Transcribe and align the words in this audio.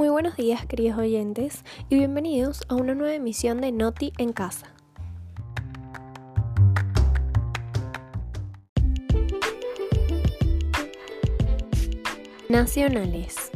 Muy 0.00 0.08
buenos 0.08 0.34
días 0.34 0.64
queridos 0.64 0.98
oyentes 0.98 1.62
y 1.90 1.96
bienvenidos 1.96 2.62
a 2.68 2.74
una 2.74 2.94
nueva 2.94 3.12
emisión 3.12 3.60
de 3.60 3.70
Noti 3.70 4.14
en 4.16 4.32
Casa. 4.32 4.72
Nacionales. 12.48 13.50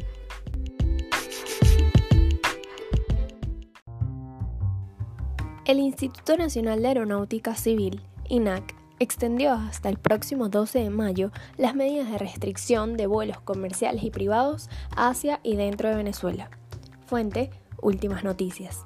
El 5.65 5.79
Instituto 5.79 6.37
Nacional 6.37 6.83
de 6.83 6.89
Aeronáutica 6.89 7.55
Civil, 7.55 8.03
INAC, 8.29 8.75
extendió 9.05 9.53
hasta 9.53 9.89
el 9.89 9.99
próximo 9.99 10.49
12 10.49 10.81
de 10.81 10.91
mayo 10.91 11.31
las 11.57 11.75
medidas 11.75 12.11
de 12.11 12.19
restricción 12.19 12.97
de 12.97 13.07
vuelos 13.07 13.41
comerciales 13.41 14.03
y 14.03 14.11
privados 14.11 14.69
hacia 14.97 15.41
y 15.43 15.57
dentro 15.57 15.89
de 15.89 15.97
Venezuela. 15.97 16.51
Fuente, 17.07 17.51
últimas 17.81 18.25
noticias. 18.25 18.85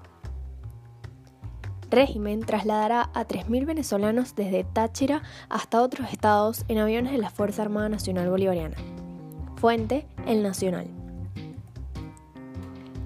Régimen 1.90 2.40
trasladará 2.40 3.10
a 3.14 3.26
3.000 3.26 3.64
venezolanos 3.64 4.34
desde 4.34 4.64
Táchira 4.64 5.22
hasta 5.48 5.80
otros 5.80 6.12
estados 6.12 6.64
en 6.68 6.78
aviones 6.78 7.12
de 7.12 7.18
la 7.18 7.30
Fuerza 7.30 7.62
Armada 7.62 7.88
Nacional 7.88 8.28
Bolivariana. 8.28 8.76
Fuente, 9.56 10.06
El 10.26 10.42
Nacional. 10.42 10.86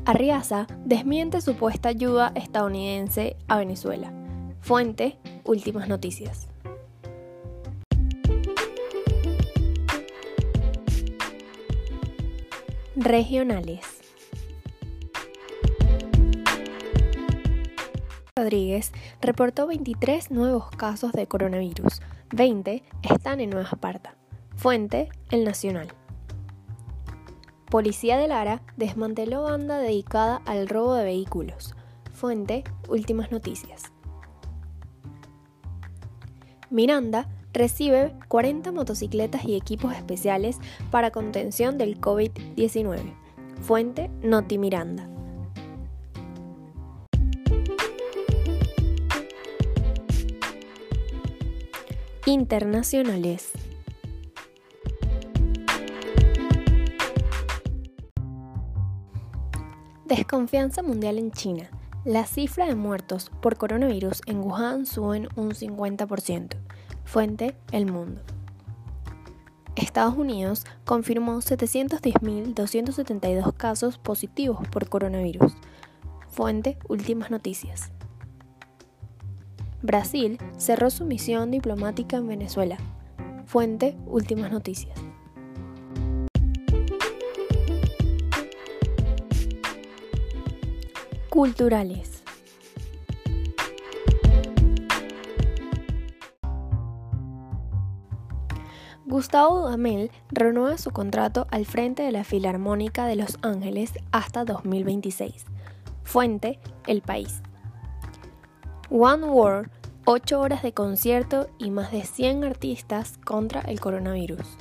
Arriaza 0.04 0.66
desmiente 0.84 1.40
supuesta 1.40 1.90
ayuda 1.90 2.32
estadounidense 2.34 3.36
a 3.46 3.58
Venezuela. 3.58 4.12
Fuente, 4.60 5.18
últimas 5.44 5.88
noticias. 5.88 6.51
Regionales. 12.96 13.84
Rodríguez 18.36 18.92
reportó 19.20 19.66
23 19.66 20.30
nuevos 20.30 20.70
casos 20.70 21.12
de 21.12 21.26
coronavirus, 21.26 22.00
20 22.32 22.82
están 23.02 23.40
en 23.40 23.50
Nueva 23.50 23.68
Esparta. 23.68 24.16
Fuente, 24.56 25.08
El 25.30 25.44
Nacional. 25.44 25.88
Policía 27.70 28.18
de 28.18 28.28
Lara 28.28 28.62
desmanteló 28.76 29.42
banda 29.42 29.78
dedicada 29.78 30.42
al 30.44 30.68
robo 30.68 30.94
de 30.94 31.04
vehículos. 31.04 31.74
Fuente, 32.12 32.64
Últimas 32.88 33.30
Noticias. 33.30 33.92
Miranda 36.70 37.28
recibe 37.52 38.14
40 38.28 38.72
motocicletas 38.72 39.44
y 39.44 39.56
equipos 39.56 39.94
especiales 39.94 40.58
para 40.90 41.10
contención 41.10 41.78
del 41.78 42.00
COVID-19. 42.00 43.14
Fuente 43.60 44.10
Noti 44.22 44.58
Miranda. 44.58 45.08
Internacionales. 52.26 53.52
Desconfianza 60.06 60.82
mundial 60.82 61.18
en 61.18 61.32
China. 61.32 61.70
La 62.04 62.26
cifra 62.26 62.66
de 62.66 62.74
muertos 62.74 63.30
por 63.40 63.56
coronavirus 63.56 64.22
en 64.26 64.40
Wuhan 64.40 64.86
suben 64.86 65.28
un 65.36 65.50
50%. 65.52 66.56
Fuente 67.04 67.56
El 67.72 67.90
Mundo. 67.90 68.20
Estados 69.76 70.16
Unidos 70.16 70.64
confirmó 70.84 71.38
710.272 71.38 73.52
casos 73.54 73.98
positivos 73.98 74.66
por 74.68 74.88
coronavirus. 74.88 75.54
Fuente 76.28 76.78
Últimas 76.88 77.30
Noticias. 77.30 77.92
Brasil 79.82 80.38
cerró 80.56 80.88
su 80.90 81.04
misión 81.04 81.50
diplomática 81.50 82.16
en 82.16 82.28
Venezuela. 82.28 82.78
Fuente 83.46 83.96
Últimas 84.06 84.52
Noticias. 84.52 84.96
Culturales. 91.28 92.21
Gustavo 99.12 99.60
Dudamel 99.60 100.10
renueva 100.30 100.78
su 100.78 100.90
contrato 100.90 101.46
al 101.50 101.66
frente 101.66 102.02
de 102.02 102.12
la 102.12 102.24
Filarmónica 102.24 103.04
de 103.04 103.16
Los 103.16 103.36
Ángeles 103.42 103.92
hasta 104.10 104.46
2026. 104.46 105.44
Fuente, 106.02 106.58
El 106.86 107.02
País. 107.02 107.42
One 108.88 109.26
World, 109.26 109.70
8 110.06 110.40
horas 110.40 110.62
de 110.62 110.72
concierto 110.72 111.50
y 111.58 111.70
más 111.70 111.92
de 111.92 112.04
100 112.04 112.42
artistas 112.42 113.18
contra 113.18 113.60
el 113.60 113.80
coronavirus. 113.80 114.56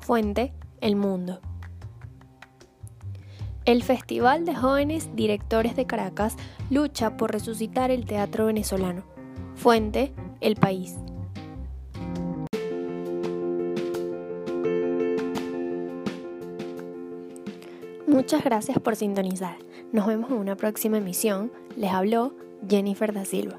Fuente, 0.00 0.52
El 0.82 0.94
Mundo. 0.96 1.40
El 3.64 3.82
Festival 3.82 4.44
de 4.44 4.54
Jóvenes 4.54 5.08
Directores 5.14 5.74
de 5.74 5.86
Caracas 5.86 6.36
lucha 6.68 7.16
por 7.16 7.32
resucitar 7.32 7.90
el 7.90 8.04
teatro 8.04 8.44
venezolano. 8.44 9.04
Fuente, 9.54 10.12
El 10.42 10.56
País. 10.56 10.96
Muchas 18.06 18.44
gracias 18.44 18.78
por 18.78 18.94
sintonizar. 18.94 19.56
Nos 19.92 20.06
vemos 20.06 20.30
en 20.30 20.36
una 20.36 20.56
próxima 20.56 20.98
emisión. 20.98 21.50
Les 21.76 21.90
habló 21.90 22.34
Jennifer 22.68 23.12
da 23.12 23.24
Silva. 23.24 23.58